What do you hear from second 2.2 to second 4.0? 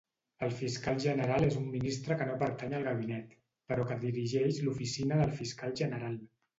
que no pertany al gabinet, però